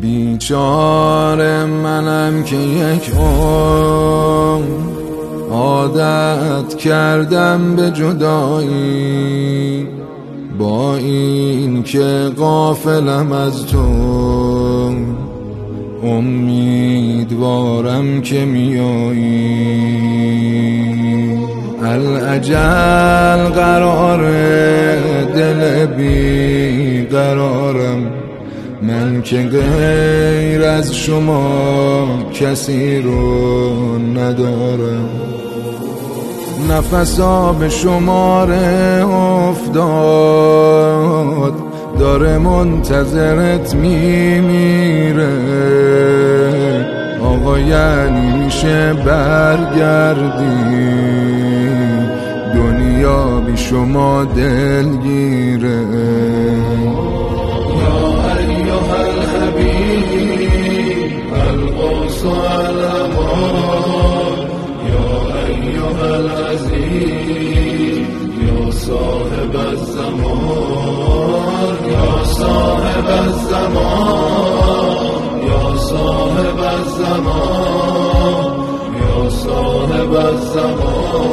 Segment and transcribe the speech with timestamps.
[0.00, 4.64] بیچاره منم که یک عمر
[5.50, 9.86] عادت کردم به جدایی.
[10.58, 13.78] با این که قافلم از تو
[16.02, 17.40] امیدوارم
[18.22, 19.80] که میایی.
[21.82, 24.30] العجل قرار
[25.24, 28.29] دل بی قرارم
[28.82, 35.08] من که غیر از شما کسی رو ندارم.
[36.70, 39.04] نفسا به شماره
[39.50, 40.10] افتاد
[41.98, 45.28] داره منتظرت میمیره.
[47.24, 50.50] آقا یعنی میشه برگردی.
[52.54, 55.80] دنیا بی شما دلگیره.
[62.28, 63.18] الامان
[64.90, 65.06] یا
[71.92, 74.20] یا صاحب الزمان
[75.44, 77.80] یا صاحب الزمان
[78.96, 81.30] یا صاحب الزمان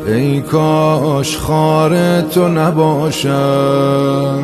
[0.08, 4.40] ای کاش خار تو نباشم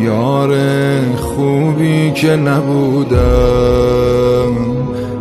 [0.00, 0.56] یار
[1.16, 3.16] خوبی که نبودم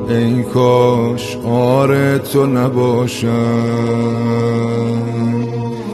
[0.10, 3.30] ای کاش آر تو نباشم.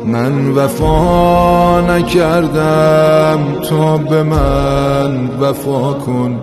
[0.06, 3.40] من وفا نکردم
[3.70, 6.40] تو به من وفا کن.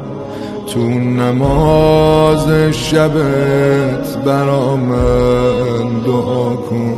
[0.74, 6.96] تو نماز شبت برا من دعا کن.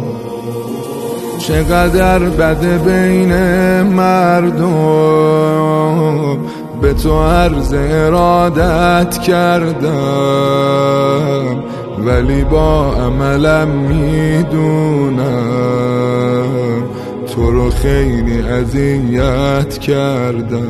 [1.39, 3.33] چقدر بده بین
[3.83, 4.81] مردم
[6.83, 9.91] به تو عرض ارادت کردم
[11.99, 15.21] ولی با عملم می‌دونم
[17.35, 20.61] تو رو خیلی اذیت کردم.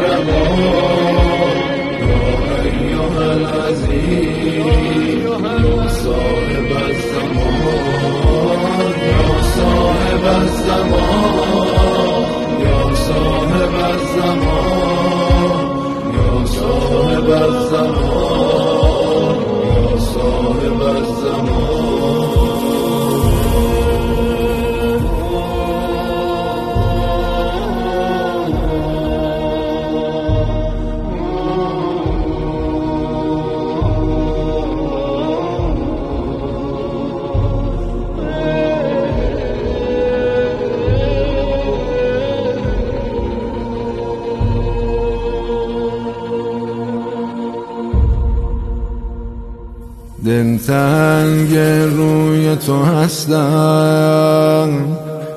[50.40, 51.56] دلتنگ
[51.96, 54.68] روی تو هستم.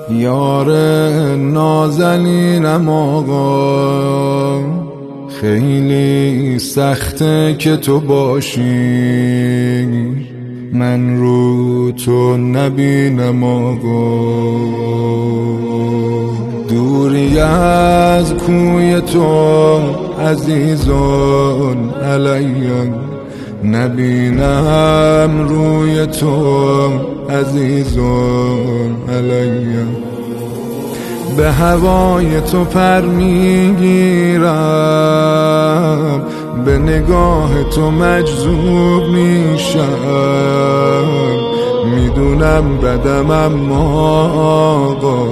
[0.09, 0.71] یار
[1.35, 4.59] نازنینم آقا.
[5.41, 8.61] خیلی سخته که تو باشی.
[10.73, 14.23] من رو تو نبینم آقا.
[16.69, 19.79] دوری از کوی تو
[20.21, 23.12] عزیزان علیم
[23.65, 26.87] نبینم روی تو
[27.29, 29.97] عزیزان علیم
[31.37, 34.53] به هوای تو پر می‌گیرم
[36.65, 39.83] به نگاه تو مجذوب میشم.
[41.95, 44.23] می‌دونم بدم اما
[44.83, 45.23] آقا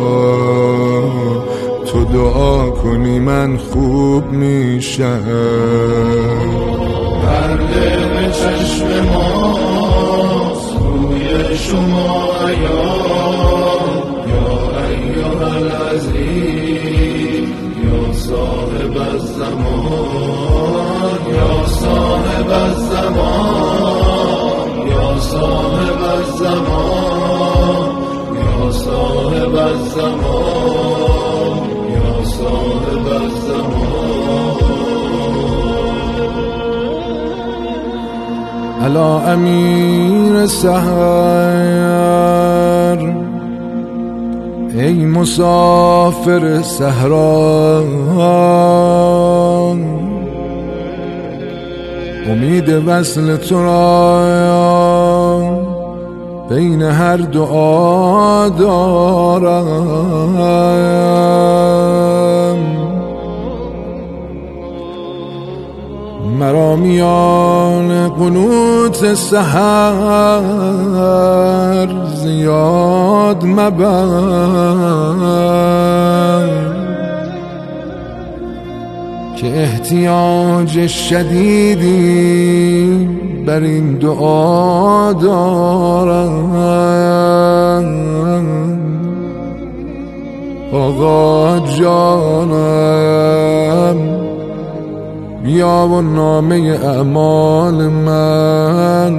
[1.85, 5.21] تو دعا کنی من خوب میشم.
[7.71, 8.60] Dymy
[38.91, 40.87] علا امیر سهر
[44.75, 47.83] ای مسافر صحرا
[52.27, 54.21] امید وصل تو را
[56.49, 59.91] بین هر دعا دارم.
[66.39, 68.09] مرا میان
[69.01, 70.77] قنوت سحر
[72.23, 74.05] زیاد مبر.
[79.35, 81.89] که احتیاج شدیدی
[83.45, 86.51] بر این دعا دارم.
[90.73, 93.11] آقا جانم
[95.43, 99.13] بیا و نامه اعمال من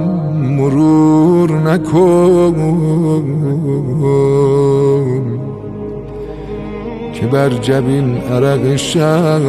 [0.57, 2.53] مرور نکن
[7.13, 9.43] که بر جبین عرق شرم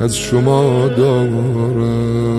[0.00, 2.37] از شما دارم.